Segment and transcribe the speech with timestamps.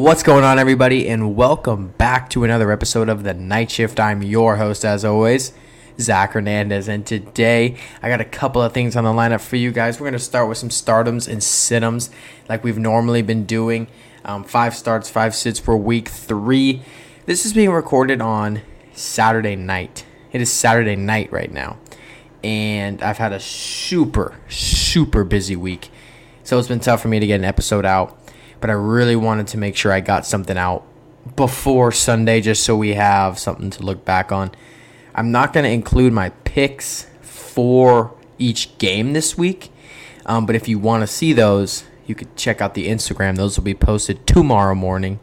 [0.00, 4.00] What's going on, everybody, and welcome back to another episode of the Night Shift.
[4.00, 5.52] I'm your host, as always,
[5.98, 9.70] Zach Hernandez, and today I got a couple of things on the lineup for you
[9.70, 10.00] guys.
[10.00, 12.08] We're going to start with some stardoms and situms,
[12.48, 13.88] like we've normally been doing.
[14.24, 16.80] Um, five starts, five sits for week three.
[17.26, 18.62] This is being recorded on
[18.94, 20.06] Saturday night.
[20.32, 21.76] It is Saturday night right now,
[22.42, 25.90] and I've had a super, super busy week,
[26.42, 28.16] so it's been tough for me to get an episode out
[28.60, 30.86] but I really wanted to make sure I got something out
[31.36, 34.52] before Sunday just so we have something to look back on.
[35.14, 39.72] I'm not going to include my picks for each game this week,
[40.26, 43.36] um, but if you want to see those, you could check out the Instagram.
[43.36, 45.20] Those will be posted tomorrow morning.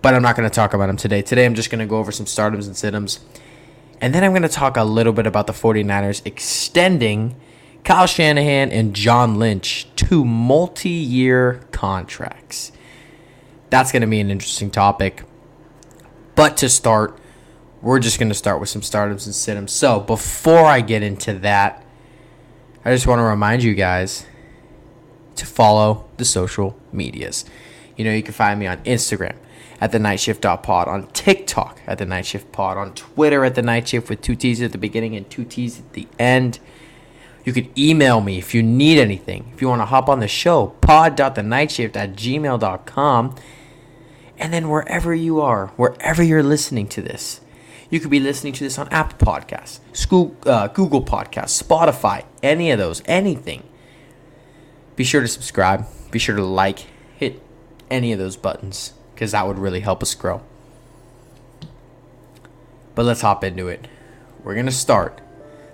[0.00, 1.22] But I'm not going to talk about them today.
[1.22, 3.18] Today, I'm just going to go over some stardoms and situms.
[4.00, 7.34] And then I'm going to talk a little bit about the 49ers extending
[7.84, 12.72] Kyle Shanahan and John Lynch to multi year contracts.
[13.70, 15.24] That's going to be an interesting topic.
[16.34, 17.18] But to start,
[17.82, 19.70] we're just going to start with some startups and situms.
[19.70, 21.84] So before I get into that,
[22.84, 24.24] I just want to remind you guys
[25.36, 27.44] to follow the social medias.
[27.96, 29.36] You know, you can find me on Instagram
[29.80, 33.54] at the night shift pod, on TikTok at the night shift pod, on Twitter at
[33.54, 36.58] the night shift with two T's at the beginning and two T's at the end.
[37.48, 39.50] You could email me if you need anything.
[39.54, 43.36] If you want to hop on the show, pod.thenightshift at gmail.com.
[44.36, 47.40] And then wherever you are, wherever you're listening to this,
[47.88, 52.70] you could be listening to this on Apple Podcasts, School, uh, Google Podcasts, Spotify, any
[52.70, 53.62] of those, anything.
[54.94, 55.86] Be sure to subscribe.
[56.10, 56.80] Be sure to like,
[57.16, 57.42] hit
[57.90, 60.42] any of those buttons because that would really help us grow.
[62.94, 63.88] But let's hop into it.
[64.44, 65.22] We're going to start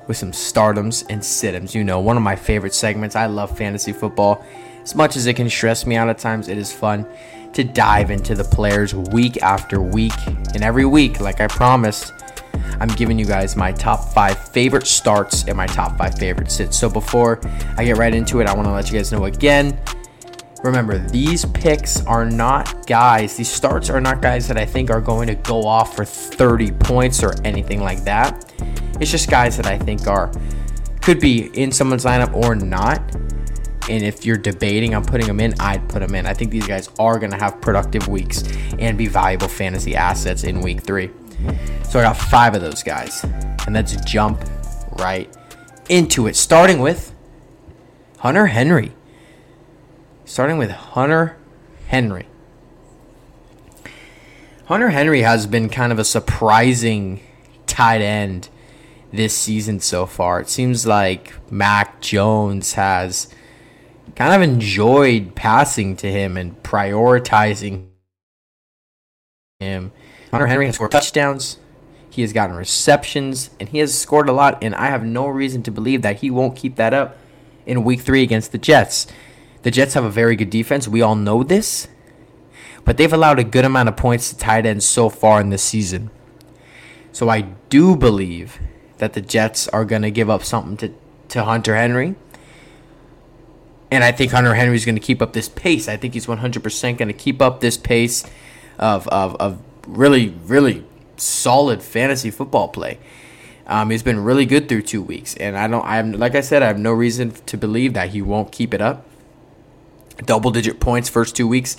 [0.07, 1.75] with some stardoms and situms.
[1.75, 3.17] You know, one of my favorite segments.
[3.17, 4.45] I love fantasy football.
[4.83, 7.07] As much as it can stress me out at times, it is fun
[7.55, 10.13] to dive into the players week after week.
[10.27, 12.13] And every week, like I promised,
[12.81, 16.77] I'm giving you guys my top five favorite starts and my top five favorite sits.
[16.79, 17.41] So before
[17.77, 19.79] I get right into it, I want to let you guys know again.
[20.65, 25.01] Remember, these picks are not guys, these starts are not guys that I think are
[25.03, 28.51] going to go off for 30 points or anything like that.
[28.99, 30.33] It's just guys that I think are
[31.03, 32.99] could be in someone's lineup or not.
[33.91, 36.25] And if you're debating on putting them in, I'd put them in.
[36.25, 38.43] I think these guys are going to have productive weeks
[38.79, 41.11] and be valuable fantasy assets in week three.
[41.91, 43.23] So I got five of those guys.
[43.67, 44.43] And let's jump
[44.99, 45.29] right
[45.91, 46.37] into it.
[46.37, 47.15] Starting with
[48.17, 48.95] Hunter Henry.
[50.27, 51.37] Starting with Hunter
[51.89, 52.27] Henry.
[54.67, 57.21] Hunter Henry has been kind of a surprising
[57.67, 58.49] tight end
[59.13, 60.41] this season so far.
[60.41, 63.29] It seems like Mac Jones has
[64.17, 67.89] kind of enjoyed passing to him and prioritizing
[69.61, 69.93] him.
[70.31, 71.59] Hunter Henry has scored touchdowns.
[72.09, 74.63] He has gotten receptions and he has scored a lot.
[74.63, 77.19] And I have no reason to believe that he won't keep that up
[77.67, 79.07] in week three against the Jets.
[79.65, 80.87] The Jets have a very good defense.
[80.87, 81.89] We all know this.
[82.85, 85.63] But they've allowed a good amount of points to tight ends so far in this
[85.63, 86.11] season.
[87.13, 88.61] So I do believe
[88.99, 90.95] that the Jets are going to give up something to,
[91.31, 92.15] to Hunter Henry.
[93.91, 95.89] And I think Hunter Henry is going to keep up this pace.
[95.89, 98.23] I think he's 100% going to keep up this pace
[98.79, 100.85] of, of, of really, really
[101.17, 102.99] solid fantasy football play.
[103.67, 105.87] Um, he's been really good through two weeks, and I don't.
[105.87, 108.83] I'm like I said, I have no reason to believe that he won't keep it
[108.83, 109.07] up.
[110.19, 111.77] Double digit points first two weeks,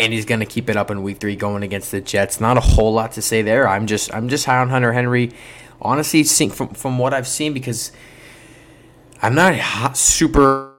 [0.00, 2.40] and he's going to keep it up in week three going against the Jets.
[2.40, 3.68] Not a whole lot to say there.
[3.68, 5.32] I'm just I'm just high on Hunter Henry
[5.80, 7.92] honestly from from what I've seen because
[9.22, 10.74] I'm not hot, super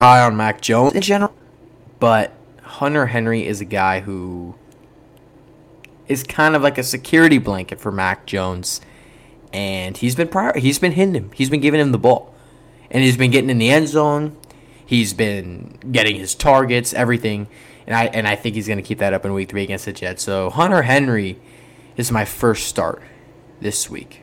[0.00, 1.34] high on Mac Jones in general,
[1.98, 2.32] but
[2.62, 4.54] Hunter Henry is a guy who
[6.06, 8.80] is kind of like a security blanket for Mac Jones,
[9.52, 12.34] and he's been prior, he's been hitting him, he's been giving him the ball,
[12.90, 14.36] and he's been getting in the end zone.
[14.88, 17.46] He's been getting his targets, everything,
[17.86, 19.84] and I and I think he's going to keep that up in Week Three against
[19.84, 20.22] the Jets.
[20.22, 21.38] So Hunter Henry
[21.98, 23.02] is my first start
[23.60, 24.22] this week.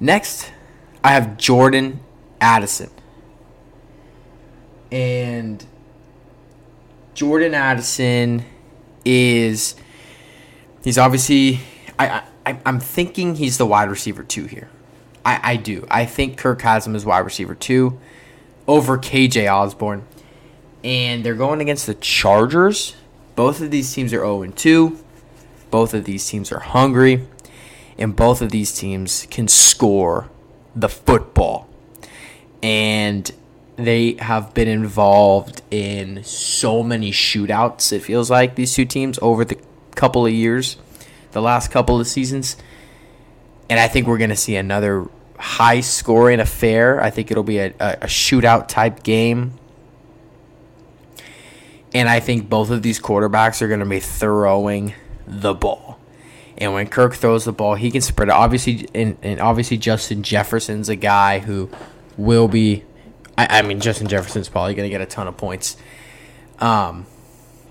[0.00, 0.50] Next,
[1.04, 2.00] I have Jordan
[2.40, 2.90] Addison.
[4.90, 5.64] And
[7.14, 8.44] Jordan Addison
[9.04, 9.76] is
[10.82, 11.60] he's obviously
[12.00, 14.70] I, I I'm thinking he's the wide receiver two here.
[15.28, 15.86] I, I do.
[15.90, 17.98] I think Kirk has him as wide receiver two
[18.66, 20.06] over KJ Osborn.
[20.82, 22.96] And they're going against the Chargers.
[23.34, 24.98] Both of these teams are 0 2.
[25.70, 27.26] Both of these teams are hungry,
[27.98, 30.30] and both of these teams can score
[30.74, 31.68] the football.
[32.62, 33.30] And
[33.76, 39.44] they have been involved in so many shootouts, it feels like, these two teams over
[39.44, 39.58] the
[39.94, 40.78] couple of years,
[41.32, 42.56] the last couple of seasons.
[43.68, 45.06] And I think we're going to see another
[45.38, 47.00] high scoring affair.
[47.02, 49.52] I think it'll be a, a, shootout type game.
[51.94, 54.94] And I think both of these quarterbacks are going to be throwing
[55.26, 55.98] the ball.
[56.58, 58.32] And when Kirk throws the ball, he can spread it.
[58.32, 61.70] Obviously, and, and obviously Justin Jefferson's a guy who
[62.16, 62.84] will be.
[63.38, 65.76] I, I mean, Justin Jefferson's probably going to get a ton of points.
[66.58, 67.06] Um,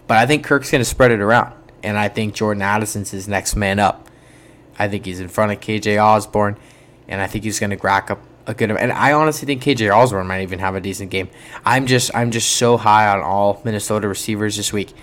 [0.07, 1.53] but I think Kirk's going to spread it around,
[1.83, 4.07] and I think Jordan Addison's his next man up.
[4.79, 6.57] I think he's in front of KJ Osborn,
[7.07, 8.71] and I think he's going to rack up a good.
[8.71, 11.29] And I honestly think KJ Osborn might even have a decent game.
[11.65, 14.93] I'm just I'm just so high on all Minnesota receivers this week,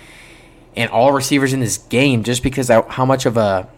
[0.75, 3.69] and all receivers in this game, just because I, how much of a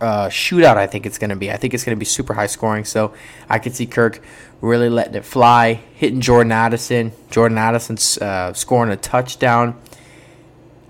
[0.00, 1.50] uh, shootout I think it's going to be.
[1.50, 2.84] I think it's going to be super high scoring.
[2.84, 3.14] So
[3.48, 4.20] I could see Kirk
[4.60, 7.12] really letting it fly, hitting Jordan Addison.
[7.30, 9.80] Jordan Addison's uh, scoring a touchdown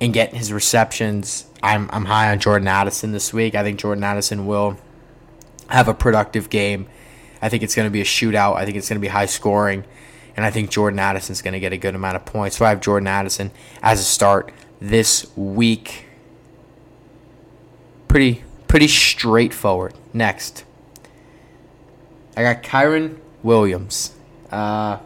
[0.00, 1.46] and getting his receptions.
[1.62, 3.54] I'm, I'm high on Jordan Addison this week.
[3.54, 4.78] I think Jordan Addison will
[5.68, 6.86] have a productive game.
[7.42, 8.56] I think it's going to be a shootout.
[8.56, 9.84] I think it's going to be high scoring.
[10.36, 12.56] And I think Jordan Addison's going to get a good amount of points.
[12.56, 13.50] So I have Jordan Addison
[13.82, 16.06] as a start this week.
[18.08, 19.94] Pretty pretty straightforward.
[20.12, 20.64] Next,
[22.36, 24.14] I got Kyren Williams.
[24.50, 24.98] Uh,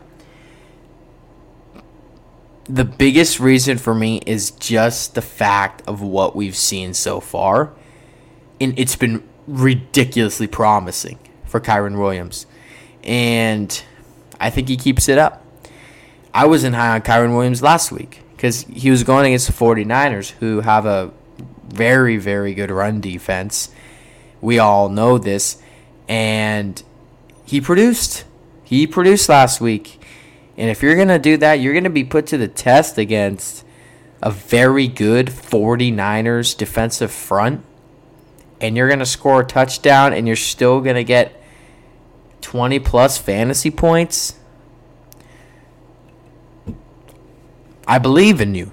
[2.64, 7.72] the biggest reason for me is just the fact of what we've seen so far.
[8.60, 12.46] And it's been ridiculously promising for Kyren Williams.
[13.02, 13.82] And
[14.38, 15.44] I think he keeps it up.
[16.32, 20.30] I wasn't high on Kyren Williams last week because he was going against the 49ers,
[20.30, 21.10] who have a
[21.68, 23.70] very, very good run defense.
[24.40, 25.60] We all know this.
[26.08, 26.82] And
[27.44, 28.24] he produced.
[28.64, 30.00] He produced last week.
[30.56, 32.98] And if you're going to do that, you're going to be put to the test
[32.98, 33.64] against
[34.22, 37.64] a very good 49ers defensive front.
[38.60, 41.42] And you're going to score a touchdown and you're still going to get
[42.42, 44.34] 20 plus fantasy points.
[47.86, 48.72] I believe in you.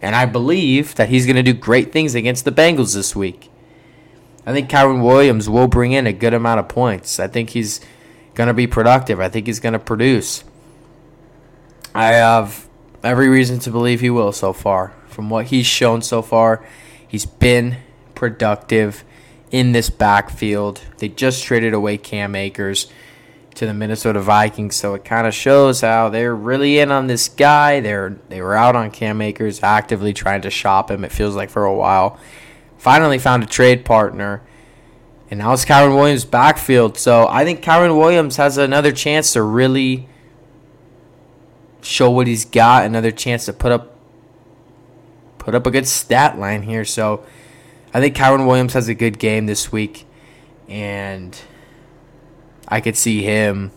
[0.00, 3.50] And I believe that he's going to do great things against the Bengals this week.
[4.46, 7.18] I think Kyren Williams will bring in a good amount of points.
[7.18, 7.80] I think he's
[8.34, 9.20] going to be productive.
[9.20, 10.44] I think he's going to produce.
[11.94, 12.68] I have
[13.02, 14.92] every reason to believe he will so far.
[15.08, 16.66] From what he's shown so far,
[17.06, 17.78] he's been
[18.14, 19.04] productive
[19.54, 20.80] in this backfield.
[20.98, 22.88] They just traded away Cam Akers
[23.54, 24.74] to the Minnesota Vikings.
[24.74, 27.78] So it kind of shows how they're really in on this guy.
[27.78, 31.04] They're they were out on Cam Akers, actively trying to shop him.
[31.04, 32.18] It feels like for a while.
[32.78, 34.42] Finally found a trade partner,
[35.30, 36.98] and now it's Kyren Williams' backfield.
[36.98, 40.08] So I think Kyren Williams has another chance to really
[41.80, 42.86] show what he's got.
[42.86, 43.96] Another chance to put up
[45.38, 46.84] put up a good stat line here.
[46.84, 47.24] So
[47.94, 50.04] I think Kyren Williams has a good game this week,
[50.68, 51.40] and
[52.66, 53.70] I could see him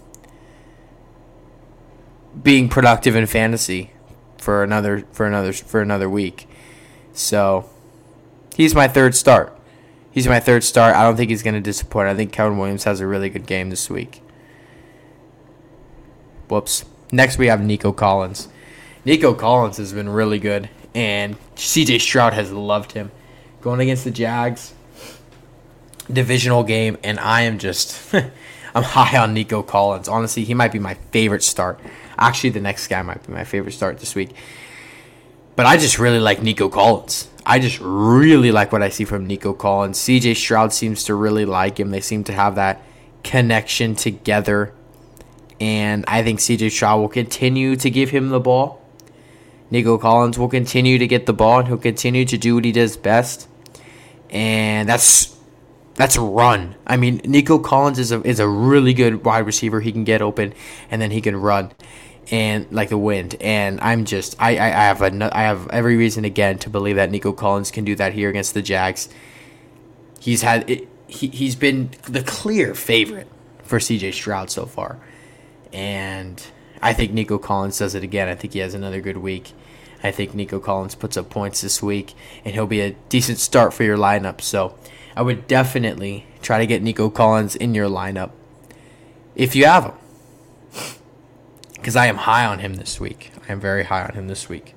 [2.42, 3.92] being productive in fantasy
[4.40, 6.50] for another for another for another week.
[7.14, 7.70] So
[8.56, 9.56] he's my third start.
[10.10, 10.96] He's my third start.
[10.96, 12.08] I don't think he's going to disappoint.
[12.08, 14.24] I think Kevin Williams has a really good game this week.
[16.48, 16.86] Whoops.
[17.12, 18.48] Next we have Nico Collins.
[19.06, 23.12] Nico Collins has been really good, and CJ Stroud has loved him.
[23.62, 24.74] Going against the Jags,
[26.12, 28.14] divisional game, and I am just
[28.76, 30.08] I'm high on Nico Collins.
[30.08, 31.80] Honestly, he might be my favorite start.
[32.18, 34.36] Actually, the next guy might be my favorite start this week.
[35.56, 37.28] But I just really like Nico Collins.
[37.44, 39.98] I just really like what I see from Nico Collins.
[39.98, 41.90] CJ Stroud seems to really like him.
[41.90, 42.84] They seem to have that
[43.24, 44.74] connection together.
[45.60, 48.82] And I think CJ Stroud will continue to give him the ball.
[49.70, 52.72] Nico Collins will continue to get the ball and he'll continue to do what he
[52.72, 53.48] does best.
[54.30, 55.38] And that's
[55.96, 56.76] that's a run.
[56.86, 59.82] I mean, Nico Collins is a is a really good wide receiver.
[59.82, 60.54] He can get open
[60.92, 61.72] and then he can run,
[62.30, 63.36] and like the wind.
[63.42, 66.96] And I'm just I I, I have a I have every reason again to believe
[66.98, 69.10] that Nico Collins can do that here against the Jags.
[70.20, 73.28] He's had it, he he's been the clear favorite
[73.64, 74.12] for C.J.
[74.12, 75.00] Stroud so far,
[75.74, 76.46] and
[76.82, 78.28] I think Nico Collins does it again.
[78.28, 79.54] I think he has another good week.
[80.04, 82.14] I think Nico Collins puts up points this week,
[82.46, 84.42] and he'll be a decent start for your lineup.
[84.42, 84.78] So.
[85.18, 88.30] I would definitely try to get Nico Collins in your lineup
[89.34, 89.94] if you have him.
[91.74, 93.32] Because I am high on him this week.
[93.50, 94.76] I am very high on him this week.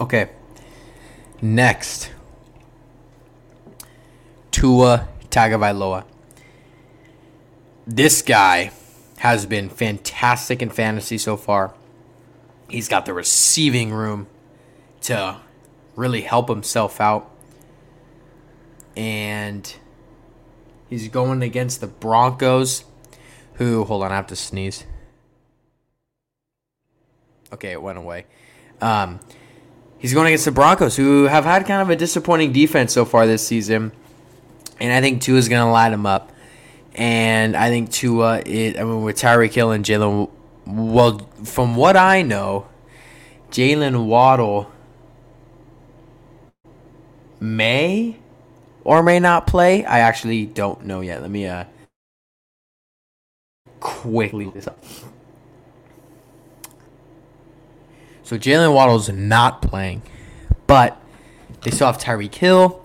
[0.00, 0.30] Okay.
[1.40, 2.10] Next.
[4.58, 6.02] Tua Tagovailoa.
[7.86, 8.72] This guy
[9.18, 11.74] has been fantastic in fantasy so far.
[12.68, 14.26] He's got the receiving room
[15.02, 15.36] to
[15.94, 17.30] really help himself out.
[18.96, 19.72] And
[20.90, 22.84] he's going against the Broncos,
[23.54, 24.82] who, hold on, I have to sneeze.
[27.52, 28.26] Okay, it went away.
[28.80, 29.20] Um,
[29.98, 33.24] he's going against the Broncos, who have had kind of a disappointing defense so far
[33.24, 33.92] this season.
[34.80, 36.32] And I think Tua is going to light him up.
[36.94, 40.30] And I think Tua, it, I mean, with Tyreek Hill and Jaylen,
[40.66, 42.68] well, from what I know,
[43.50, 44.70] Jaylen Waddle
[47.40, 48.16] may
[48.84, 49.84] or may not play.
[49.84, 51.22] I actually don't know yet.
[51.22, 51.64] Let me uh
[53.80, 54.82] quickly this up.
[58.22, 60.02] So Jaylen Waddle's not playing,
[60.66, 61.00] but
[61.62, 62.84] they still have Tyreek Hill,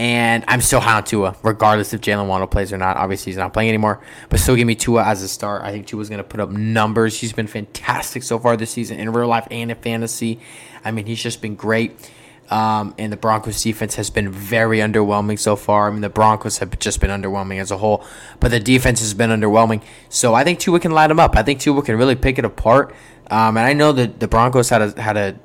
[0.00, 2.96] and I'm still high on Tua, regardless if Jaylen Waddle plays or not.
[2.96, 5.60] Obviously, he's not playing anymore, but still give me Tua as a start.
[5.60, 7.20] I think Tua's going to put up numbers.
[7.20, 10.40] He's been fantastic so far this season in real life and in fantasy.
[10.86, 12.10] I mean, he's just been great.
[12.48, 15.88] Um, and the Broncos defense has been very underwhelming so far.
[15.88, 18.02] I mean, the Broncos have just been underwhelming as a whole,
[18.40, 19.82] but the defense has been underwhelming.
[20.08, 21.36] So I think Tua can light them up.
[21.36, 22.94] I think Tua can really pick it apart.
[23.30, 25.38] Um, and I know that the Broncos had a had a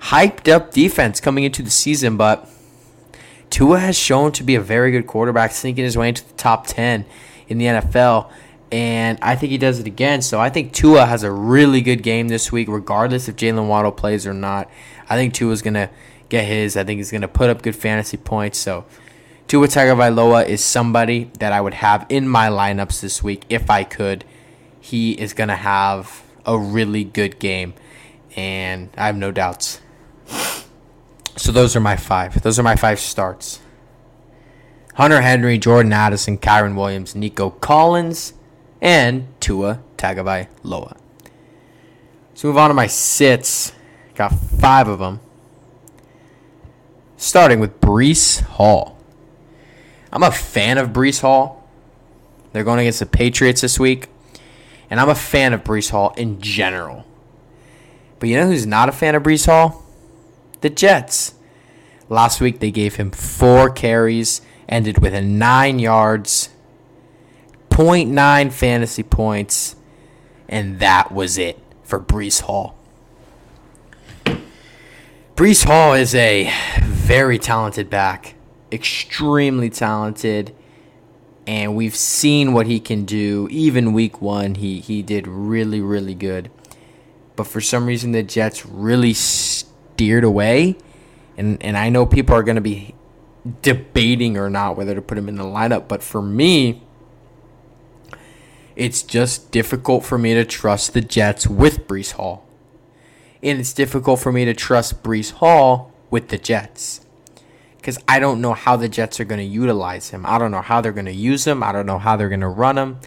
[0.00, 2.46] hyped up defense coming into the season, but
[3.50, 6.66] Tua has shown to be a very good quarterback, sneaking his way into the top
[6.66, 7.04] ten
[7.48, 8.30] in the NFL.
[8.72, 10.22] And I think he does it again.
[10.22, 13.90] So I think Tua has a really good game this week, regardless if Jaylen Waddle
[13.90, 14.70] plays or not.
[15.08, 15.90] I think Tua's going to
[16.28, 16.76] get his.
[16.76, 18.58] I think he's going to put up good fantasy points.
[18.58, 18.84] So
[19.48, 23.82] Tua Tagovailoa is somebody that I would have in my lineups this week if I
[23.82, 24.24] could.
[24.80, 27.74] He is going to have a really good game,
[28.36, 29.80] and I have no doubts.
[31.40, 32.42] So those are my five.
[32.42, 33.60] Those are my five starts.
[34.96, 38.34] Hunter Henry, Jordan Addison, Kyren Williams, Nico Collins,
[38.82, 40.98] and Tua Tagovailoa.
[42.34, 43.72] So move on to my sits.
[44.14, 45.20] Got five of them.
[47.16, 48.98] Starting with Breece Hall.
[50.12, 51.66] I'm a fan of Breece Hall.
[52.52, 54.08] They're going against the Patriots this week.
[54.90, 57.06] And I'm a fan of Breece Hall in general.
[58.18, 59.86] But you know who's not a fan of Breece Hall?
[60.60, 61.34] The Jets.
[62.08, 66.50] Last week they gave him four carries, ended with a nine yards,
[67.70, 69.76] 0.9 fantasy points,
[70.48, 72.76] and that was it for Breece Hall.
[75.34, 78.34] Breece Hall is a very talented back,
[78.70, 80.54] extremely talented,
[81.46, 83.48] and we've seen what he can do.
[83.50, 86.50] Even week one, he, he did really, really good.
[87.36, 89.14] But for some reason, the Jets really
[90.00, 90.76] steered away.
[91.36, 92.94] And, and I know people are going to be
[93.60, 95.88] debating or not whether to put him in the lineup.
[95.88, 96.82] But for me,
[98.76, 102.46] it's just difficult for me to trust the Jets with Breece Hall
[103.42, 107.00] and it's difficult for me to trust Breece Hall with the Jets
[107.76, 110.26] because I don't know how the Jets are going to utilize him.
[110.26, 111.62] I don't know how they're going to use him.
[111.62, 113.00] I don't know how they're going to run him.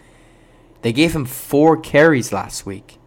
[0.82, 2.98] They gave him four carries last week.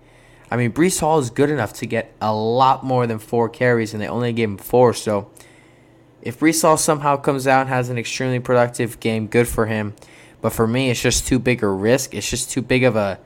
[0.49, 3.93] I mean, Breece Hall is good enough to get a lot more than four carries,
[3.93, 4.93] and they only gave him four.
[4.93, 5.29] So,
[6.21, 9.95] if Breece Hall somehow comes out and has an extremely productive game, good for him.
[10.41, 12.13] But for me, it's just too big a risk.
[12.13, 13.19] It's just too big of a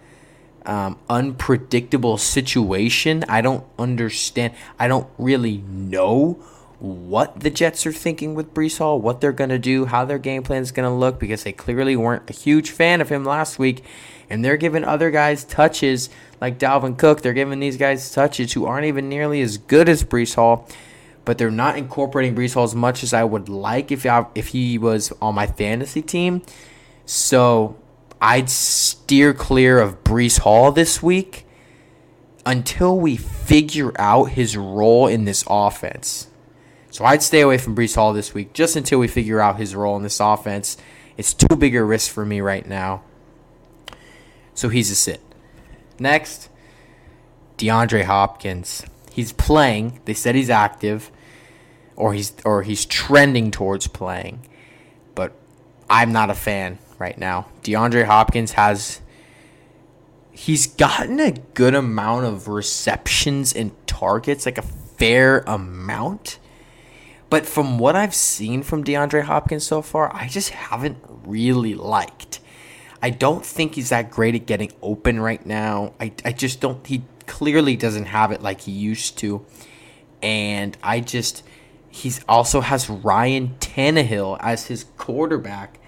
[0.66, 3.24] um, unpredictable situation.
[3.28, 4.54] I don't understand.
[4.80, 6.34] I don't really know
[6.80, 10.18] what the Jets are thinking with Breece Hall, what they're going to do, how their
[10.18, 13.24] game plan is going to look, because they clearly weren't a huge fan of him
[13.24, 13.84] last week.
[14.30, 16.10] And they're giving other guys touches
[16.42, 17.22] like Dalvin Cook.
[17.22, 20.68] They're giving these guys touches who aren't even nearly as good as Breece Hall.
[21.24, 24.48] But they're not incorporating Breece Hall as much as I would like if I, if
[24.48, 26.42] he was on my fantasy team.
[27.06, 27.78] So
[28.20, 31.46] I'd steer clear of Breece Hall this week
[32.44, 36.28] until we figure out his role in this offense.
[36.90, 39.76] So I'd stay away from Breece Hall this week just until we figure out his
[39.76, 40.76] role in this offense.
[41.18, 43.04] It's too big a risk for me right now.
[44.56, 45.22] So he's a sit.
[46.02, 46.50] Next,
[47.60, 48.84] DeAndre Hopkins.
[49.12, 50.00] He's playing.
[50.06, 51.12] They said he's active
[51.96, 54.48] or he's or he's trending towards playing.
[55.14, 55.34] But
[55.92, 57.50] I'm not a fan right now.
[57.62, 59.00] DeAndre Hopkins has
[60.32, 66.40] he's gotten a good amount of receptions and targets, like a fair amount.
[67.30, 72.40] But from what I've seen from DeAndre Hopkins so far, I just haven't really liked.
[73.02, 75.94] I don't think he's that great at getting open right now.
[76.00, 79.46] I, I just don't, he clearly doesn't have it like he used to.
[80.22, 81.44] And I just,
[81.90, 85.80] he's also has Ryan Tannehill as his quarterback.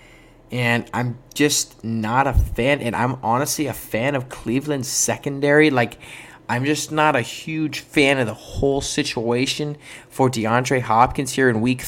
[0.51, 2.81] And I'm just not a fan.
[2.81, 5.69] And I'm honestly a fan of Cleveland's secondary.
[5.69, 5.99] Like,
[6.49, 9.77] I'm just not a huge fan of the whole situation
[10.09, 11.83] for DeAndre Hopkins here in week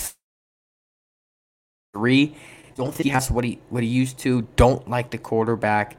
[1.93, 2.35] three.
[2.75, 4.47] Don't think he has what he what he used to.
[4.55, 5.97] Don't like the quarterback.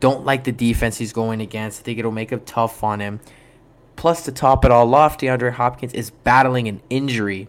[0.00, 1.80] Don't like the defense he's going against.
[1.80, 3.20] I think it'll make it tough on him.
[3.94, 7.46] Plus, to top it all off, DeAndre Hopkins is battling an injury.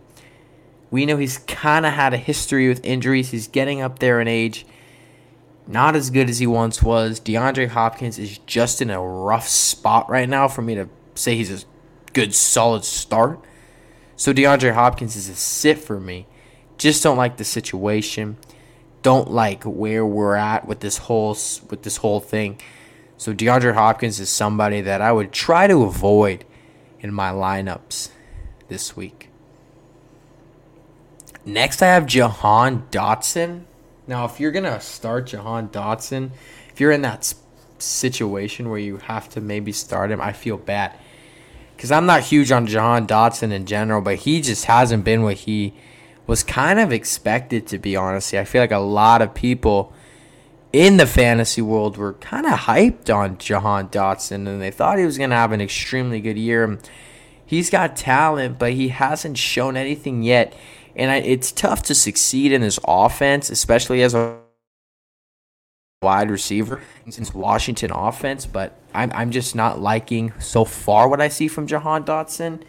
[0.91, 3.31] We know he's kind of had a history with injuries.
[3.31, 4.67] He's getting up there in age.
[5.65, 7.19] Not as good as he once was.
[7.19, 11.63] DeAndre Hopkins is just in a rough spot right now for me to say he's
[11.63, 11.65] a
[12.11, 13.39] good, solid start.
[14.15, 16.27] So DeAndre Hopkins is a sit for me.
[16.83, 18.35] Just don't like the situation.
[19.03, 21.29] Don't like where we're at with this whole
[21.69, 22.59] with this whole thing.
[23.15, 26.43] So DeAndre Hopkins is somebody that I would try to avoid
[26.99, 28.09] in my lineups
[28.67, 29.29] this week.
[31.45, 33.63] Next, I have Jahan Dotson.
[34.05, 36.31] Now, if you're gonna start Jahan Dotson,
[36.69, 37.33] if you're in that
[37.79, 40.91] situation where you have to maybe start him, I feel bad
[41.77, 45.35] because I'm not huge on Jahan Dotson in general, but he just hasn't been what
[45.35, 45.73] he
[46.27, 47.95] was kind of expected to be.
[47.95, 49.93] Honestly, I feel like a lot of people
[50.73, 55.05] in the fantasy world were kind of hyped on Jahan Dotson and they thought he
[55.05, 56.79] was going to have an extremely good year.
[57.45, 60.55] He's got talent, but he hasn't shown anything yet.
[60.95, 64.39] And I, it's tough to succeed in this offense, especially as a
[66.01, 68.47] wide receiver since Washington offense.
[68.47, 72.63] But I'm, I'm just not liking so far what I see from Jahan Dotson.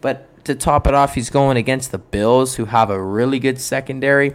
[0.00, 3.60] But to top it off, he's going against the Bills, who have a really good
[3.60, 4.34] secondary.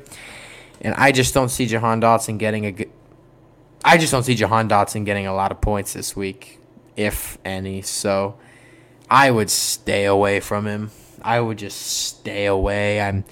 [0.82, 2.92] And I just don't see Jahan Dotson getting a good,
[3.84, 6.60] I just don't see Jahan Dotson getting a lot of points this week,
[6.96, 7.82] if any.
[7.82, 8.38] So
[9.10, 10.92] I would stay away from him.
[11.22, 13.02] I would just stay away.
[13.02, 13.26] I'm.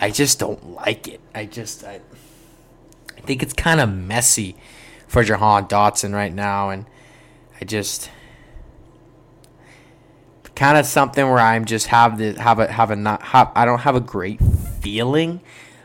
[0.00, 1.20] I just don't like it.
[1.34, 2.00] I just I,
[3.16, 4.56] I think it's kind of messy
[5.08, 6.86] for Jahan Dotson right now, and
[7.60, 8.10] I just
[10.60, 13.64] kind of something where I'm just have the have a have a not have I
[13.64, 14.38] don't have a great
[14.82, 15.40] feeling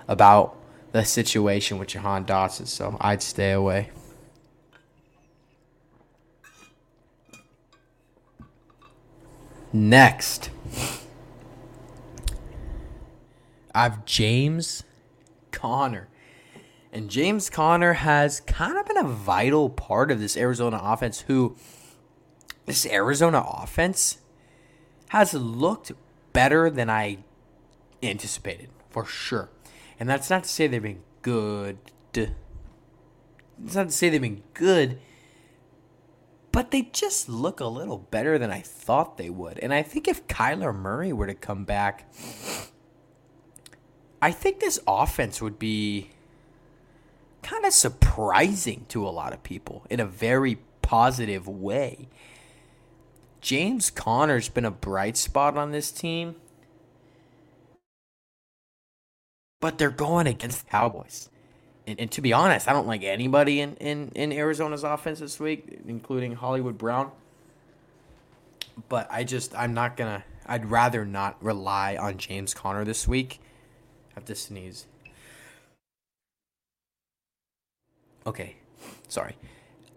[0.05, 0.57] about
[0.91, 3.89] the situation with Jahan Dotson, so I'd stay away.
[9.71, 10.49] Next,
[13.73, 14.83] I have James
[15.51, 16.09] Conner.
[16.91, 21.55] And James Conner has kind of been a vital part of this Arizona offense, who
[22.65, 24.17] this Arizona offense
[25.15, 25.93] has looked
[26.33, 27.19] better than I
[28.03, 29.49] anticipated, for sure.
[29.97, 31.77] And that's not to say they've been good.
[32.13, 34.99] It's not to say they've been good,
[36.51, 39.57] but they just look a little better than I thought they would.
[39.59, 42.13] And I think if Kyler Murray were to come back,
[44.21, 46.09] I think this offense would be
[47.41, 52.09] kind of surprising to a lot of people in a very positive way.
[53.45, 56.35] James Conner's been a bright spot on this team.
[59.65, 61.27] but they're going against the Cowboys.
[61.87, 65.39] And, and, to be honest, I don't like anybody in, in, in Arizona's offense this
[65.39, 67.09] week, including Hollywood Brown.
[68.89, 73.07] But I just, I'm not going to, I'd rather not rely on James Conner this
[73.07, 73.39] week.
[74.11, 74.85] I have to sneeze.
[78.27, 78.57] Okay,
[79.07, 79.35] sorry.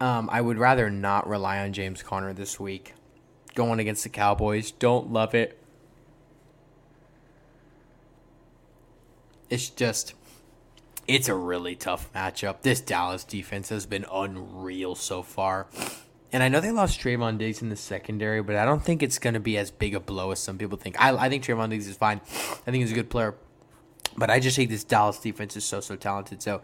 [0.01, 2.93] Um, I would rather not rely on James Conner this week.
[3.55, 5.59] Going against the Cowboys, don't love it.
[9.49, 10.13] It's just
[11.09, 12.61] it's a really tough matchup.
[12.61, 15.65] This Dallas defense has been unreal so far.
[16.31, 19.17] And I know they lost Trevon Diggs in the secondary, but I don't think it's
[19.17, 21.01] going to be as big a blow as some people think.
[21.01, 22.21] I, I think Trevon Diggs is fine.
[22.27, 23.33] I think he's a good player.
[24.15, 26.43] But I just think this Dallas defense is so, so talented.
[26.43, 26.61] So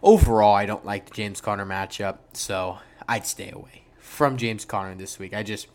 [0.00, 2.18] overall, I don't like the James Conner matchup.
[2.34, 5.34] So I'd stay away from James Conner this week.
[5.34, 5.66] I just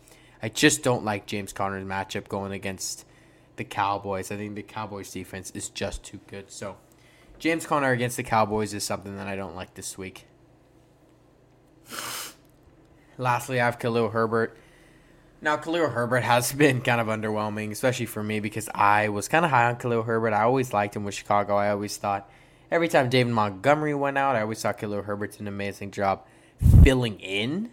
[0.42, 3.04] I just don't like James Conner's matchup going against
[3.56, 4.30] the Cowboys.
[4.30, 6.50] I think the Cowboys defense is just too good.
[6.50, 6.76] So
[7.38, 10.26] James Conner against the Cowboys is something that I don't like this week.
[13.16, 14.56] Lastly, I have Khalil Herbert.
[15.40, 19.44] Now, Khalil Herbert has been kind of underwhelming, especially for me because I was kind
[19.44, 20.32] of high on Khalil Herbert.
[20.32, 21.56] I always liked him with Chicago.
[21.56, 22.30] I always thought
[22.70, 26.24] every time David Montgomery went out, I always thought Khalil Herbert did an amazing job
[26.82, 27.70] filling in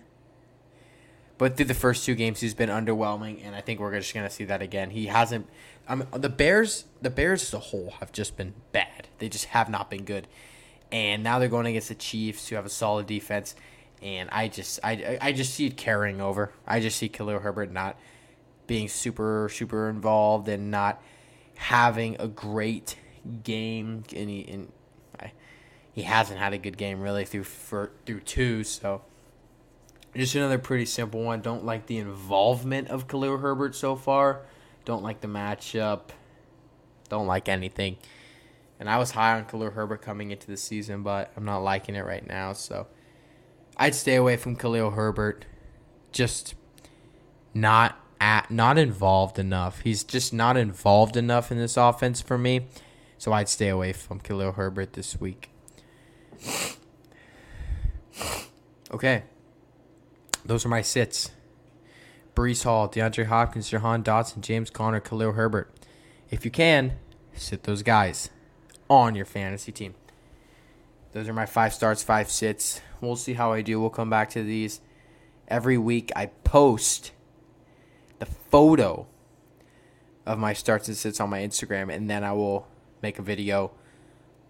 [1.37, 4.29] but through the first two games, he's been underwhelming, and I think we're just gonna
[4.29, 4.91] see that again.
[4.91, 5.47] He hasn't.
[5.87, 9.07] I mean, the Bears, the Bears as a whole, have just been bad.
[9.19, 10.27] They just have not been good,
[10.91, 13.55] and now they're going against the Chiefs, who have a solid defense.
[14.01, 16.51] And I just, I, I just see it carrying over.
[16.67, 17.97] I just see Khalil Herbert not
[18.67, 21.01] being super, super involved and not
[21.55, 22.97] having a great
[23.43, 24.71] game, and he and
[25.19, 25.31] I,
[25.93, 28.63] he hasn't had a good game really through for, through two.
[28.63, 29.01] So
[30.15, 31.41] just another pretty simple one.
[31.41, 34.41] Don't like the involvement of Khalil Herbert so far.
[34.85, 36.09] Don't like the matchup.
[37.09, 37.97] Don't like anything.
[38.79, 41.95] And I was high on Khalil Herbert coming into the season, but I'm not liking
[41.95, 42.53] it right now.
[42.53, 42.87] So
[43.77, 45.45] I'd stay away from Khalil Herbert.
[46.11, 46.55] Just
[47.53, 49.81] not at not involved enough.
[49.81, 52.67] He's just not involved enough in this offense for me.
[53.17, 55.49] So I'd stay away from Khalil Herbert this week.
[58.91, 59.23] Okay.
[60.45, 61.31] Those are my sits.
[62.35, 65.73] Breece Hall, DeAndre Hopkins, Jahan Dotson, James Conner, Khalil Herbert.
[66.29, 66.93] If you can,
[67.33, 68.29] sit those guys
[68.89, 69.95] on your fantasy team.
[71.13, 72.81] Those are my five starts, five sits.
[73.01, 73.79] We'll see how I do.
[73.79, 74.81] We'll come back to these.
[75.47, 77.11] Every week I post
[78.19, 79.07] the photo
[80.25, 82.67] of my starts and sits on my Instagram, and then I will
[83.01, 83.71] make a video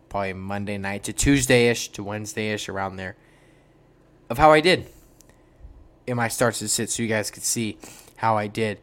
[0.10, 3.16] probably Monday night to Tuesday ish to Wednesday ish around there
[4.30, 4.88] of how I did
[6.08, 7.78] in my starts and sits so you guys could see
[8.18, 8.80] how I did.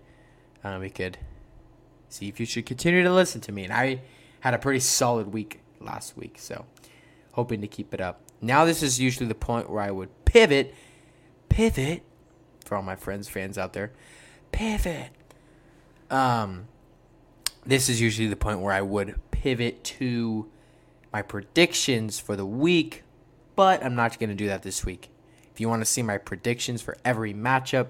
[0.64, 1.18] Um, we could
[2.08, 3.64] see if you should continue to listen to me.
[3.64, 4.00] And I
[4.40, 6.66] had a pretty solid week last week, so
[7.32, 8.20] hoping to keep it up.
[8.40, 10.74] Now this is usually the point where I would pivot,
[11.48, 12.02] pivot
[12.64, 13.92] for all my friends, fans out there,
[14.50, 15.10] pivot.
[16.10, 16.66] Um,
[17.64, 20.50] this is usually the point where I would pivot to
[21.12, 23.04] my predictions for the week,
[23.54, 25.11] but I'm not going to do that this week.
[25.52, 27.88] If you want to see my predictions for every matchup,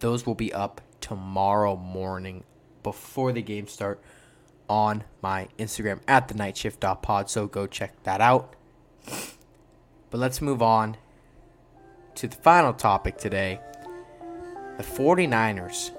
[0.00, 2.44] those will be up tomorrow morning
[2.82, 4.00] before the game start
[4.68, 7.28] on my Instagram at the nightshift.pod.
[7.28, 8.54] So go check that out.
[10.10, 10.96] But let's move on
[12.14, 13.60] to the final topic today
[14.76, 15.90] the 49ers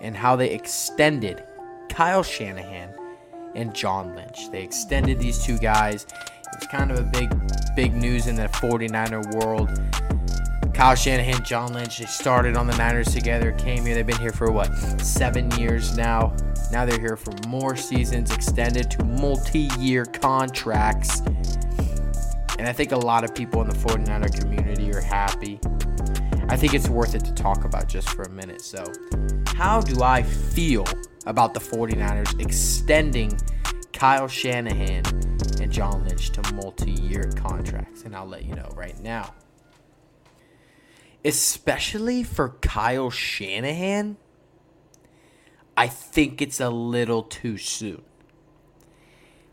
[0.00, 1.42] and how they extended
[1.88, 2.94] Kyle Shanahan
[3.54, 4.50] and John Lynch.
[4.50, 6.06] They extended these two guys.
[6.54, 7.34] It's kind of a big,
[7.74, 9.70] big news in the 49er world.
[10.78, 13.96] Kyle Shanahan, John Lynch, they started on the Niners together, came here.
[13.96, 16.36] They've been here for what, seven years now.
[16.70, 21.18] Now they're here for more seasons, extended to multi year contracts.
[22.60, 25.58] And I think a lot of people in the 49er community are happy.
[26.48, 28.60] I think it's worth it to talk about just for a minute.
[28.60, 28.84] So,
[29.48, 30.86] how do I feel
[31.26, 33.36] about the 49ers extending
[33.92, 35.02] Kyle Shanahan
[35.60, 38.02] and John Lynch to multi year contracts?
[38.04, 39.34] And I'll let you know right now
[41.24, 44.16] especially for Kyle Shanahan,
[45.76, 48.02] I think it's a little too soon.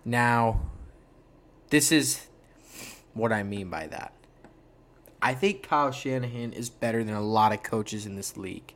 [0.03, 0.61] Now,
[1.69, 2.27] this is
[3.13, 4.13] what I mean by that.
[5.21, 8.73] I think Kyle Shanahan is better than a lot of coaches in this league.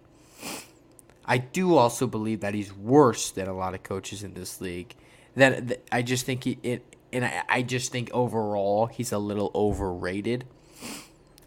[1.25, 4.95] I do also believe that he's worse than a lot of coaches in this league.
[5.35, 10.45] That I just think it, and I just think overall he's a little overrated.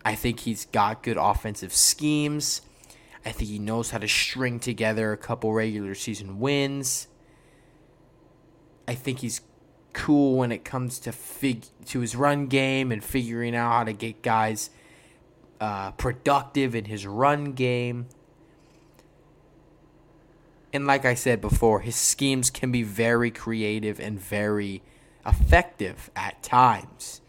[0.04, 2.62] I think he's got good offensive schemes.
[3.24, 7.06] I think he knows how to string together a couple regular season wins.
[8.88, 9.40] I think he's
[9.92, 13.92] cool when it comes to fig to his run game and figuring out how to
[13.92, 14.70] get guys
[15.60, 18.06] uh, productive in his run game.
[20.72, 24.82] And like I said before, his schemes can be very creative and very
[25.24, 27.21] effective at times.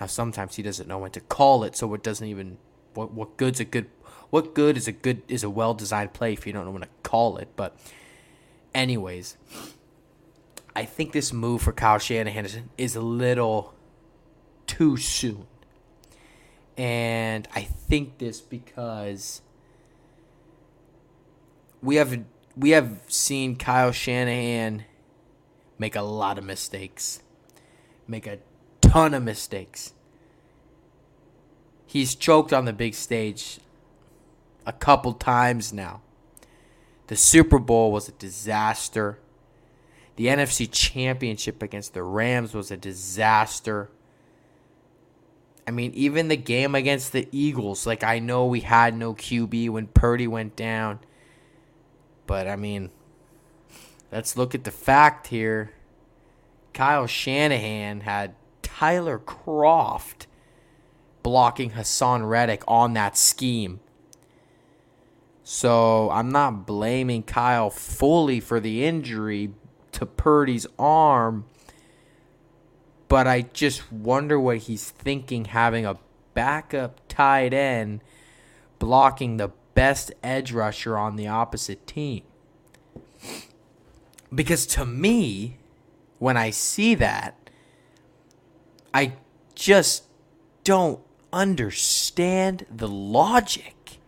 [0.00, 2.56] Now sometimes he doesn't know when to call it, so it doesn't even
[2.94, 3.86] what what good's a good
[4.30, 6.82] what good is a good is a well designed play if you don't know when
[6.82, 7.48] to call it.
[7.56, 7.76] But
[8.74, 9.36] anyways,
[10.74, 12.46] I think this move for Kyle Shanahan
[12.78, 13.74] is, a little
[14.66, 15.46] too soon.
[16.76, 19.42] And I think this because
[21.82, 22.24] we have
[22.56, 24.84] we have seen Kyle Shanahan
[25.78, 27.20] make a lot of mistakes.
[28.06, 28.38] Make a
[28.90, 29.92] ton of mistakes.
[31.86, 33.60] He's choked on the big stage
[34.66, 36.00] a couple times now.
[37.06, 39.20] The Super Bowl was a disaster.
[40.16, 43.90] The NFC Championship against the Rams was a disaster.
[45.68, 49.70] I mean, even the game against the Eagles, like I know we had no QB
[49.70, 50.98] when Purdy went down.
[52.26, 52.90] But I mean,
[54.10, 55.70] let's look at the fact here.
[56.72, 58.34] Kyle Shanahan had
[58.80, 60.24] Tyler Kroft
[61.22, 63.80] blocking Haason Reddick on that scheme.
[65.44, 69.52] So I'm not blaming Kyle fully for the injury
[69.92, 71.44] to Purdy's arm,
[73.08, 75.98] but I just wonder what he's thinking having a
[76.32, 78.00] backup tight end
[78.78, 82.22] blocking the best edge rusher on the opposite team.
[84.34, 85.58] Because to me,
[86.18, 87.36] when I see that,
[88.92, 89.14] I
[89.54, 90.04] just
[90.64, 91.00] don't
[91.32, 93.98] understand the logic.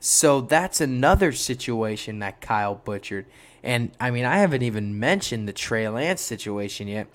[0.00, 3.26] So that's another situation that Kyle butchered.
[3.62, 7.06] And I mean, I haven't even mentioned the Trey Lance situation yet.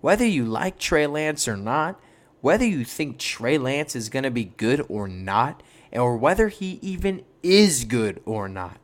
[0.00, 1.98] Whether you like Trey Lance or not,
[2.40, 6.78] whether you think Trey Lance is going to be good or not, or whether he
[6.82, 8.78] even is good or not,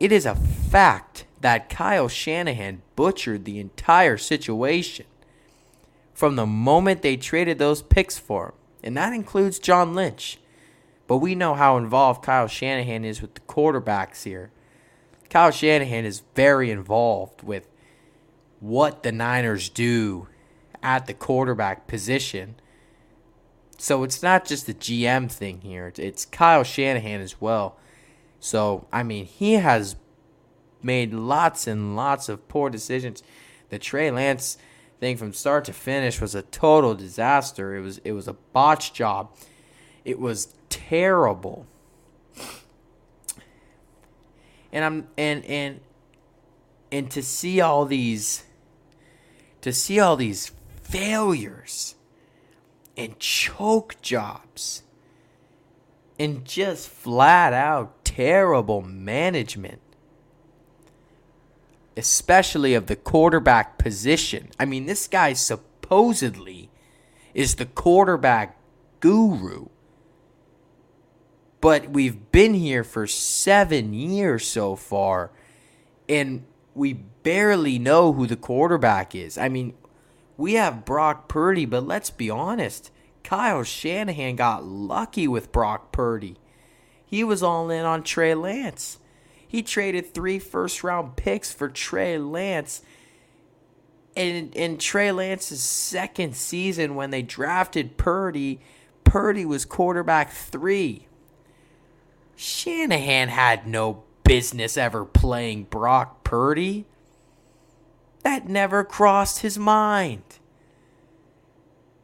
[0.00, 5.06] it is a fact that Kyle Shanahan butchered the entire situation
[6.14, 8.52] from the moment they traded those picks for him.
[8.82, 10.38] And that includes John Lynch.
[11.06, 14.50] But we know how involved Kyle Shanahan is with the quarterbacks here.
[15.30, 17.68] Kyle Shanahan is very involved with
[18.60, 20.28] what the Niners do
[20.82, 22.56] at the quarterback position.
[23.78, 27.76] So it's not just the GM thing here, it's Kyle Shanahan as well.
[28.40, 29.96] So, I mean, he has
[30.82, 33.22] made lots and lots of poor decisions.
[33.70, 34.58] The Trey Lance
[35.00, 37.76] thing from start to finish was a total disaster.
[37.76, 39.30] It was it was a botch job.
[40.04, 41.66] It was terrible.
[44.72, 45.80] And I'm and and
[46.90, 48.44] and to see all these
[49.60, 51.94] to see all these failures
[52.96, 54.82] and choke jobs
[56.18, 59.80] and just flat out terrible management
[61.96, 64.48] especially of the quarterback position.
[64.58, 66.70] I mean, this guy supposedly
[67.34, 68.56] is the quarterback
[69.00, 69.66] guru.
[71.60, 75.30] But we've been here for seven years so far,
[76.08, 79.36] and we barely know who the quarterback is.
[79.36, 79.74] I mean,
[80.36, 82.92] we have Brock Purdy, but let's be honest.
[83.24, 86.36] Kyle Shanahan got lucky with Brock Purdy.
[87.08, 88.98] He was all in on Trey Lance.
[89.46, 92.82] He traded three first round picks for Trey Lance.
[94.14, 98.60] And in Trey Lance's second season, when they drafted Purdy,
[99.04, 101.06] Purdy was quarterback three.
[102.36, 106.84] Shanahan had no business ever playing Brock Purdy.
[108.22, 110.22] That never crossed his mind.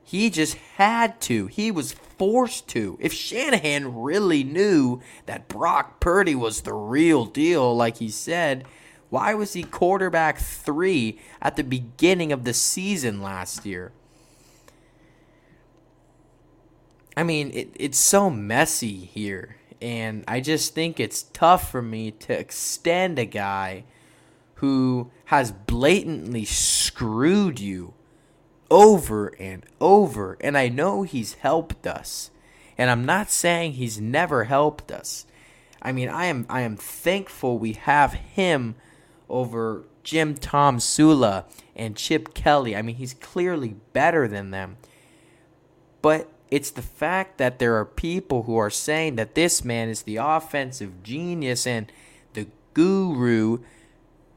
[0.03, 1.49] He just had to.
[1.49, 2.98] He was forced to.
[3.00, 8.64] If Shanahan really knew that Brock Purdy was the real deal, like he said,
[9.11, 13.92] why was he quarterback three at the beginning of the season last year?
[17.16, 19.57] I mean, it, it's so messy here.
[19.81, 23.85] And I just think it's tough for me to extend a guy
[24.55, 27.94] who has blatantly screwed you
[28.70, 30.37] over and over.
[30.40, 32.31] And I know he's helped us.
[32.77, 35.27] And I'm not saying he's never helped us.
[35.81, 38.74] I mean, I am I am thankful we have him
[39.29, 41.44] over Jim Tomsula
[41.77, 42.74] and Chip Kelly.
[42.74, 44.77] I mean, he's clearly better than them.
[46.03, 50.03] But it's the fact that there are people who are saying that this man is
[50.03, 51.90] the offensive genius and
[52.35, 53.59] the guru,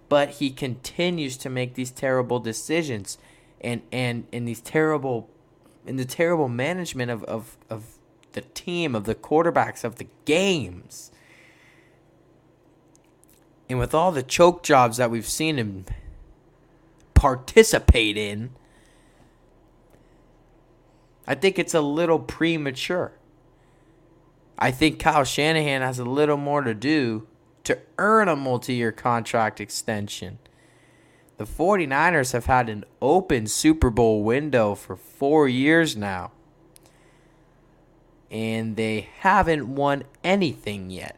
[0.09, 3.17] but he continues to make these terrible decisions
[3.61, 5.29] and and in these terrible
[5.87, 7.97] in the terrible management of, of, of
[8.33, 11.11] the team, of the quarterbacks, of the games.
[13.69, 15.85] And with all the choke jobs that we've seen him
[17.13, 18.51] participate in,
[21.25, 23.13] I think it's a little premature.
[24.59, 27.27] I think Kyle Shanahan has a little more to do
[27.63, 30.39] to earn a multi year contract extension.
[31.37, 36.31] The 49ers have had an open Super Bowl window for four years now.
[38.31, 41.15] And they haven't won anything yet.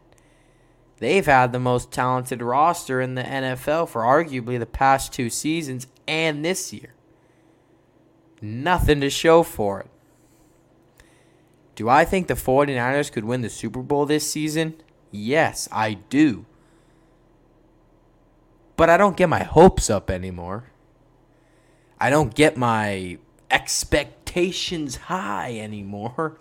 [0.97, 5.88] They've had the most talented roster in the NFL for arguably the past two seasons
[6.08, 6.93] and this year.
[8.41, 9.89] Nothing to show for it.
[11.75, 14.75] Do I think the 49ers could win the Super Bowl this season?
[15.12, 16.45] Yes, I do.
[18.80, 20.72] But I don't get my hopes up anymore.
[22.00, 23.18] I don't get my
[23.52, 26.39] expectations high anymore.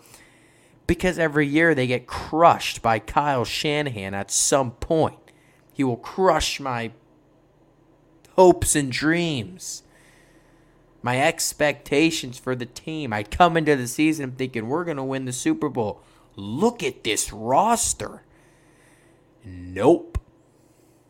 [0.86, 5.18] Because every year they get crushed by Kyle Shanahan at some point.
[5.72, 6.92] He will crush my
[8.36, 9.82] hopes and dreams
[11.02, 13.12] my expectations for the team.
[13.12, 16.02] I come into the season thinking we're going to win the Super Bowl.
[16.36, 18.22] Look at this roster.
[19.44, 20.17] Nope.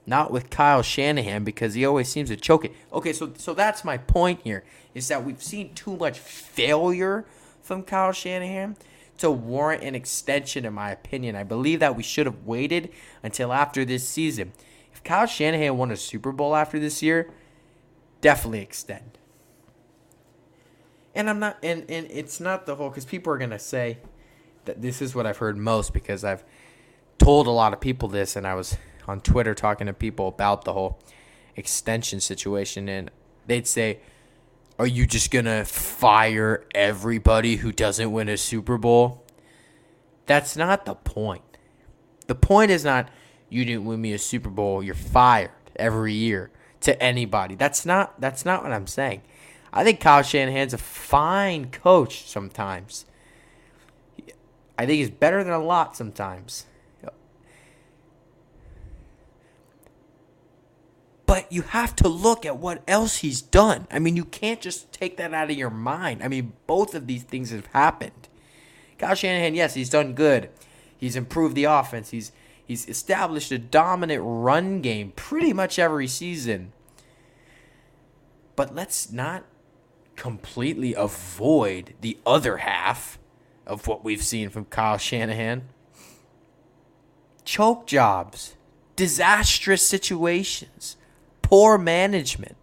[0.08, 2.72] Not with Kyle Shanahan because he always seems to choke it.
[2.92, 7.26] Okay, so so that's my point here is that we've seen too much failure
[7.62, 8.76] from Kyle Shanahan
[9.18, 11.36] to warrant an extension in my opinion.
[11.36, 12.90] I believe that we should have waited
[13.22, 14.52] until after this season.
[14.92, 17.30] If Kyle Shanahan won a Super Bowl after this year,
[18.22, 19.18] definitely extend.
[21.14, 23.98] And I'm not, and, and it's not the whole, because people are going to say
[24.64, 26.44] that this is what I've heard most because I've
[27.18, 28.76] told a lot of people this and I was
[29.08, 31.00] on Twitter talking to people about the whole
[31.56, 33.10] extension situation and
[33.46, 34.00] they'd say,
[34.78, 39.24] Are you just going to fire everybody who doesn't win a Super Bowl?
[40.26, 41.42] That's not the point.
[42.26, 43.08] The point is not
[43.48, 46.50] you didn't win me a Super Bowl, you're fired every year
[46.82, 47.54] to anybody.
[47.54, 49.22] That's not that's not what I'm saying.
[49.72, 53.06] I think Kyle Shanahan's a fine coach sometimes.
[54.78, 56.66] I think he's better than a lot sometimes.
[61.28, 63.86] But you have to look at what else he's done.
[63.90, 66.22] I mean, you can't just take that out of your mind.
[66.22, 68.28] I mean, both of these things have happened.
[68.96, 70.48] Kyle Shanahan, yes, he's done good.
[70.96, 72.12] He's improved the offense.
[72.12, 72.32] He's
[72.64, 76.72] he's established a dominant run game pretty much every season.
[78.56, 79.44] But let's not
[80.16, 83.18] completely avoid the other half
[83.66, 85.68] of what we've seen from Kyle Shanahan.
[87.44, 88.56] Choke jobs,
[88.96, 90.96] disastrous situations,
[91.48, 92.56] poor management.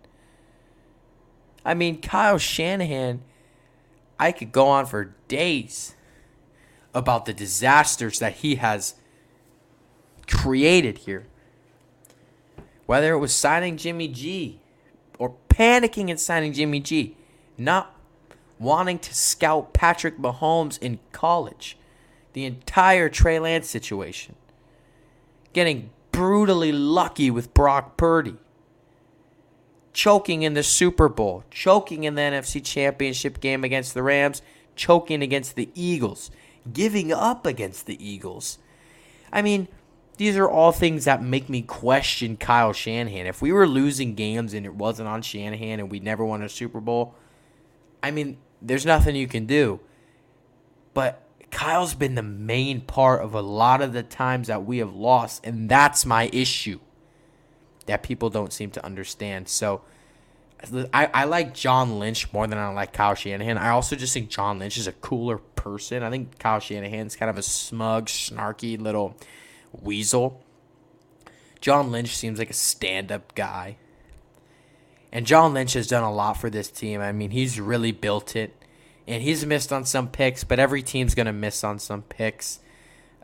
[1.66, 3.22] I mean, Kyle Shanahan,
[4.20, 5.96] I could go on for days
[6.94, 8.94] about the disasters that he has
[10.28, 11.26] created here.
[12.86, 14.60] Whether it was signing Jimmy G
[15.18, 17.18] or panicking and signing Jimmy G,
[17.58, 17.96] not
[18.60, 21.76] wanting to scout Patrick Mahomes in college,
[22.34, 24.36] the entire Trey Lance situation,
[25.54, 28.38] getting brutally lucky with Brock Purdy
[29.96, 34.42] choking in the Super Bowl, choking in the NFC Championship game against the Rams,
[34.76, 36.30] choking against the Eagles,
[36.72, 38.60] giving up against the Eagles.
[39.32, 39.70] I mean,
[40.18, 43.26] these are all things that make me question Kyle Shanahan.
[43.26, 46.50] If we were losing games and it wasn't on Shanahan and we never won a
[46.50, 47.16] Super Bowl,
[48.04, 49.80] I mean, there's nothing you can do.
[50.94, 54.94] But Kyle's been the main part of a lot of the times that we have
[54.94, 56.80] lost, and that's my issue
[57.86, 59.48] that people don't seem to understand.
[59.48, 59.82] So
[60.94, 63.58] I, I like John Lynch more than I like Kyle Shanahan.
[63.58, 66.04] I also just think John Lynch is a cooler person.
[66.04, 69.16] I think Kyle Shanahan's kind of a smug, snarky little
[69.72, 70.42] weasel.
[71.62, 73.78] John Lynch seems like a stand up guy.
[75.12, 77.02] And John Lynch has done a lot for this team.
[77.02, 78.56] I mean, he's really built it.
[79.08, 82.60] And he's missed on some picks, but every team's going to miss on some picks.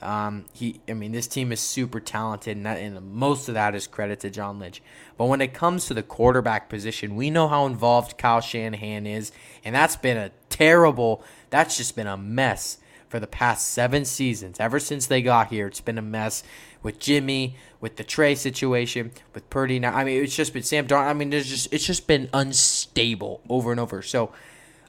[0.02, 3.76] Um, he, I mean, this team is super talented, and, that, and most of that
[3.76, 4.82] is credit to John Lynch.
[5.18, 9.32] But when it comes to the quarterback position, we know how involved Kyle Shanahan is,
[9.64, 11.24] and that's been a terrible.
[11.50, 14.60] That's just been a mess for the past seven seasons.
[14.60, 16.44] Ever since they got here, it's been a mess
[16.82, 19.80] with Jimmy, with the Trey situation, with Purdy.
[19.80, 21.08] Now, I mean, it's just been Sam Darnold.
[21.08, 24.02] I mean, there's just it's just been unstable over and over.
[24.02, 24.32] So,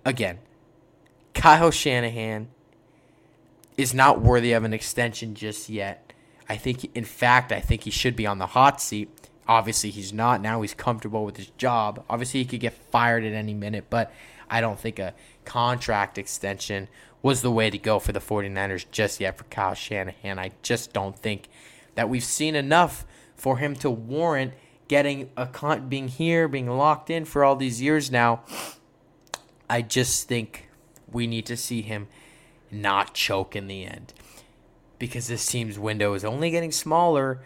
[0.05, 0.39] again,
[1.35, 2.49] Kyle Shanahan
[3.83, 6.13] is not worthy of an extension just yet.
[6.49, 9.11] I think, in fact, I think he should be on the hot seat.
[9.47, 10.41] Obviously, he's not.
[10.41, 12.05] Now he's comfortable with his job.
[12.09, 14.13] Obviously, he could get fired at any minute, but
[14.49, 15.15] I don't think a
[15.45, 16.89] contract extension
[17.23, 20.39] was the way to go for the 49ers just yet for Kyle Shanahan.
[20.39, 21.49] I just don't think
[21.95, 24.55] that we've seen enough for him to warrant
[24.89, 28.43] getting a con- being here, being locked in for all these years now.
[29.71, 30.69] I just think
[31.11, 32.09] we need to see him
[32.73, 34.13] not choke in the end.
[34.99, 37.41] Because this team's window is only getting smaller.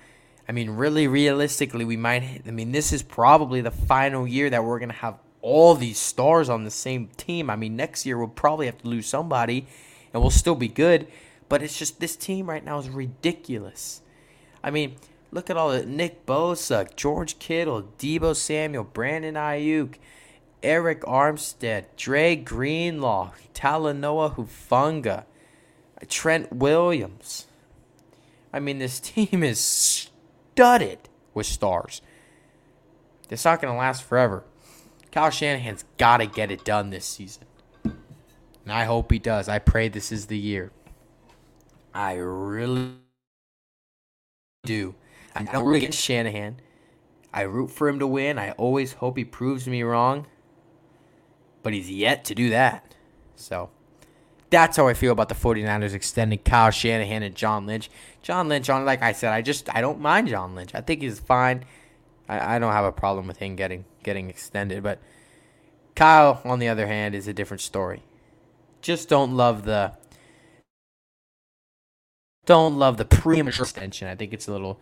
[0.48, 2.42] I mean, really realistically, we might.
[2.46, 5.98] I mean, this is probably the final year that we're going to have all these
[5.98, 7.50] stars on the same team.
[7.50, 9.66] I mean, next year we'll probably have to lose somebody
[10.12, 11.06] and we'll still be good.
[11.48, 14.02] But it's just this team right now is ridiculous.
[14.62, 14.96] I mean,
[15.30, 19.94] look at all the Nick Bosa, George Kittle, Deebo Samuel, Brandon Aiyuk,
[20.66, 25.24] Arik Armstead, Dre Greenlaw, Talanoa Hufanga,
[26.08, 27.46] Trent Williams.
[28.52, 30.98] I mean, this team is studded
[31.34, 32.02] with stars.
[33.30, 34.42] It's not going to last forever.
[35.12, 37.44] Kyle Shanahan's got to get it done this season.
[37.84, 39.48] And I hope he does.
[39.48, 40.72] I pray this is the year.
[41.94, 42.94] I really
[44.64, 44.96] do.
[45.34, 46.56] I don't root against Shanahan.
[47.32, 48.38] I root for him to win.
[48.38, 50.26] I always hope he proves me wrong
[51.66, 52.94] but he's yet to do that.
[53.34, 53.70] So
[54.50, 57.90] that's how I feel about the 49ers extending Kyle Shanahan and John Lynch.
[58.22, 60.76] John Lynch, on like I said, I just I don't mind John Lynch.
[60.76, 61.64] I think he's fine.
[62.28, 65.00] I, I don't have a problem with him getting getting extended, but
[65.96, 68.04] Kyle, on the other hand, is a different story.
[68.80, 69.90] Just don't love the
[72.44, 74.06] don't love the premature extension.
[74.06, 74.78] I think it's a little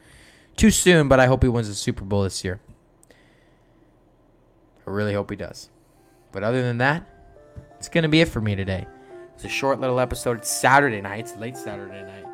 [0.55, 2.61] too soon, but I hope he wins the Super Bowl this year.
[4.87, 5.71] I really hope he does.
[6.35, 7.07] But other than that,
[7.79, 8.89] it's going to be it for me today.
[9.37, 10.39] It's a short little episode.
[10.39, 11.21] It's Saturday night.
[11.21, 12.25] It's late Saturday night.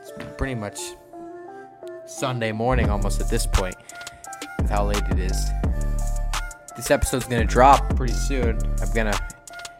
[0.00, 0.78] It's pretty much
[2.04, 3.74] Sunday morning almost at this point
[4.58, 5.50] with how late it is.
[6.76, 8.58] This episode's going to drop pretty soon.
[8.82, 9.18] I'm going to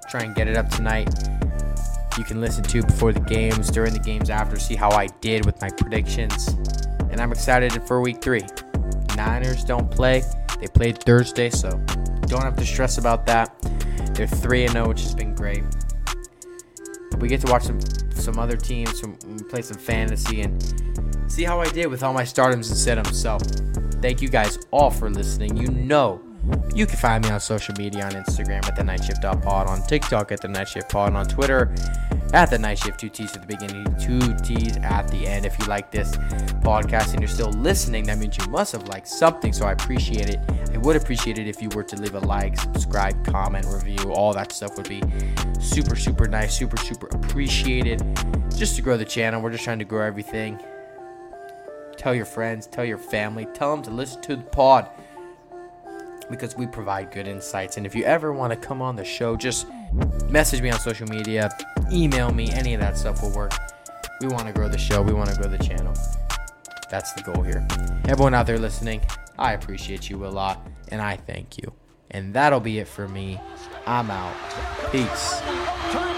[0.09, 1.13] try and get it up tonight.
[2.17, 5.45] You can listen to before the games, during the games, after, see how I did
[5.45, 6.49] with my predictions.
[7.11, 8.47] And I'm excited for week three.
[9.15, 10.23] Niners don't play.
[10.59, 11.79] They played Thursday, so
[12.29, 13.61] don't have to stress about that.
[14.15, 15.65] They're 3 and 0, which has been great.
[17.19, 17.81] We get to watch some
[18.15, 19.17] some other teams, some,
[19.49, 20.63] play some fantasy, and
[21.29, 23.39] see how I did with all my start 'ems and sit So,
[24.03, 25.57] thank you guys all for listening.
[25.57, 26.21] You know
[26.75, 29.83] you can find me on social media on Instagram at the Night Shift Pod, on
[29.83, 31.75] TikTok at the Night Shift Pod, on Twitter
[32.33, 35.45] at the Night Shift, two T's at the beginning, two T's at the end.
[35.45, 36.17] If you like this
[36.63, 39.53] podcast and you're still listening, that means you must have liked something.
[39.53, 40.39] So I appreciate it.
[40.73, 44.13] I would appreciate it if you were to leave a like, subscribe, comment, review.
[44.13, 45.03] All that stuff would be
[45.59, 48.03] super, super nice, super, super appreciated.
[48.57, 50.61] Just to grow the channel, we're just trying to grow everything.
[51.97, 54.89] Tell your friends, tell your family, tell them to listen to the pod
[56.31, 57.77] because we provide good insights.
[57.77, 59.67] And if you ever want to come on the show, just
[60.29, 61.51] message me on social media,
[61.93, 63.53] email me, any of that stuff will work.
[64.21, 65.95] We want to grow the show, we want to grow the channel.
[66.91, 67.67] That's the goal here.
[68.09, 69.01] Everyone out there listening,
[69.39, 71.73] I appreciate you a lot and I thank you.
[72.11, 73.41] And that'll be it for me.
[73.87, 74.35] I'm out.
[74.91, 76.18] Peace.